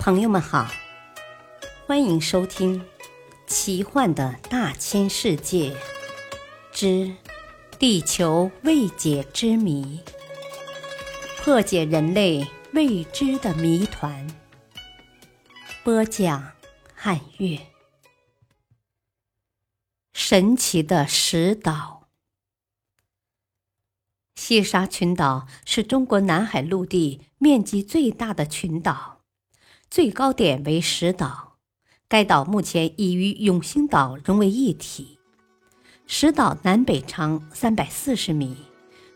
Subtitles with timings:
[0.00, 0.66] 朋友们好，
[1.86, 2.80] 欢迎收听
[3.46, 5.76] 《奇幻的大千世界
[6.72, 7.14] 之
[7.78, 10.00] 地球未解之谜》，
[11.44, 14.26] 破解人类未知的谜团。
[15.84, 16.50] 播讲：
[16.94, 17.58] 汉月。
[20.14, 22.08] 神奇的石岛。
[24.34, 29.19] 西沙群岛是中国南海陆地面积最大的群岛，
[29.90, 31.56] 最高点为石岛。
[32.06, 35.18] 该岛目前已与永兴岛融为一体。
[36.06, 38.56] 石岛南北长三百四十米，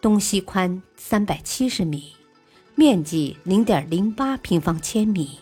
[0.00, 2.16] 东西宽三百七十米，
[2.74, 5.38] 面积零点零八平方千米。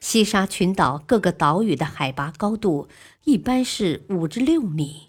[0.00, 2.88] 西沙群岛各个岛屿的海拔高度
[3.24, 5.08] 一般是五至六米，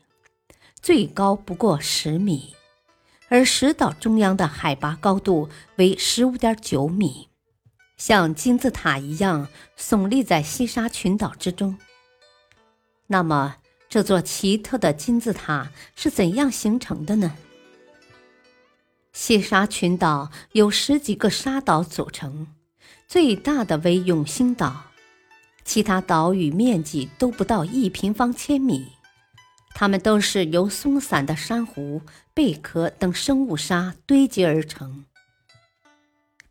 [0.81, 2.53] 最高不过十米。
[3.29, 7.29] 而石岛中央的海拔高度为十五点九米，
[8.03, 9.47] 像金字塔一样
[9.77, 11.77] 耸立在西沙群岛之中。
[13.05, 17.31] 那么，这座奇特的金字塔是怎样形成的呢？
[19.13, 22.47] 西沙群岛由十几个沙岛组成，
[23.07, 24.85] 最大的为永兴岛，
[25.63, 28.93] 其他岛屿面积都不到一平方千米。
[29.75, 32.01] 它们都是由松散的珊瑚、
[32.33, 35.05] 贝壳等生物沙堆积而成。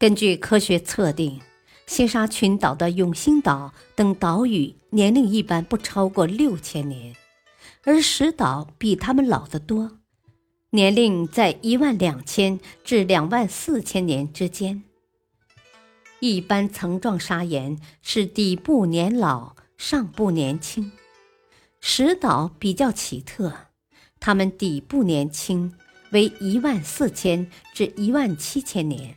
[0.00, 1.42] 根据科学测定，
[1.86, 7.14] 西沙群岛的永兴岛等岛屿年龄一般不超过六千年，
[7.84, 9.98] 而石岛比它们老得多，
[10.70, 14.82] 年龄在一万两千至两万四千年之间。
[16.20, 20.90] 一般层状砂岩是底部年老，上部年轻。
[21.78, 23.54] 石岛比较奇特，
[24.18, 25.74] 它们底部年轻，
[26.12, 29.16] 为一万四千至一万七千年，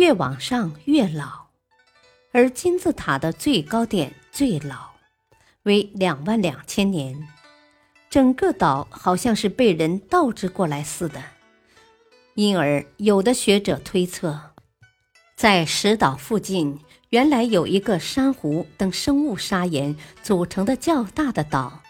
[0.00, 1.50] 越往上越老；
[2.32, 4.92] 而金字塔的最高点最老，
[5.64, 7.28] 为两万两千年。
[8.08, 11.22] 整个岛好像是被人倒置过来似的，
[12.32, 14.40] 因而有的学者推测，
[15.36, 16.78] 在石岛附近。
[17.10, 21.82] 原来有一个珊瑚等生物砂岩组成的较大的岛，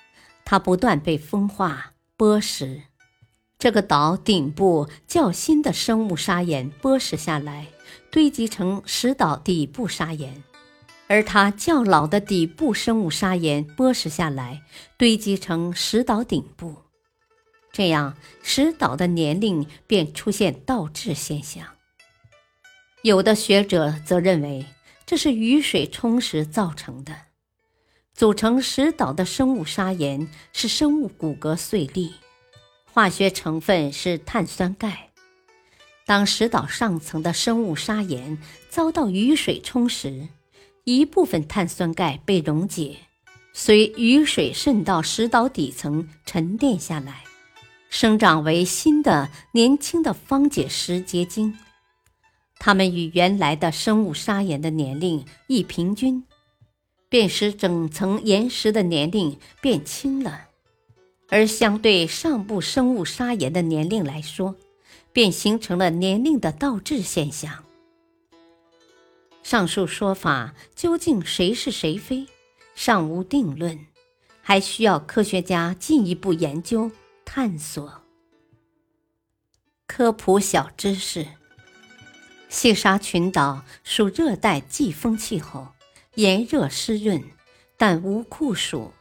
[0.44, 2.80] 它不断被风化剥蚀。
[3.56, 7.68] 这个岛顶部较新的生物砂岩剥蚀下来，
[8.10, 10.42] 堆积成石岛底部砂岩，
[11.08, 14.62] 而它较老的底部生物砂岩剥蚀下来，
[14.96, 16.76] 堆积成石岛顶部。
[17.72, 21.66] 这样，石岛的年龄便出现倒置现象。
[23.02, 24.66] 有的学者则认为。
[25.06, 27.12] 这是雨水冲蚀造成的。
[28.14, 32.12] 组成石岛的生物砂岩是生物骨骼碎粒，
[32.92, 35.09] 化学成分是碳酸钙。
[36.10, 38.36] 当石岛上层的生物砂岩
[38.68, 40.26] 遭到雨水冲蚀，
[40.82, 42.96] 一部分碳酸钙被溶解，
[43.52, 47.22] 随雨水渗到石岛底层沉淀下来，
[47.90, 51.56] 生长为新的年轻的方解石结晶。
[52.58, 56.24] 它们与原来的生物砂岩的年龄一平均，
[57.08, 60.48] 便使整层岩石的年龄变轻了；
[61.28, 64.56] 而相对上部生物砂岩的年龄来说，
[65.12, 67.64] 便形成了年龄的倒置现象。
[69.42, 72.26] 上述说法究竟谁是谁非，
[72.74, 73.86] 尚无定论，
[74.42, 76.90] 还需要科学家进一步研究
[77.24, 78.02] 探索。
[79.86, 81.26] 科普小知识。
[82.48, 85.68] 西沙群岛属热带季风气候，
[86.14, 87.22] 炎热湿润，
[87.76, 88.92] 但无酷暑。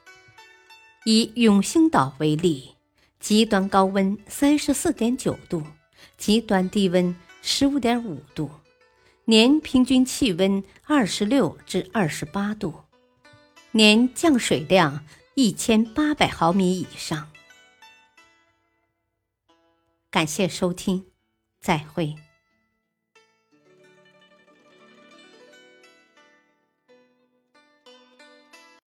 [1.03, 2.75] 以永兴岛为例，
[3.19, 5.63] 极端高温三十四点九度，
[6.19, 8.51] 极端低温十五点五度，
[9.25, 12.83] 年平均气温二十六至二十八度，
[13.71, 17.31] 年降水量一千八百毫米以上。
[20.11, 21.05] 感谢收听，
[21.61, 22.15] 再会。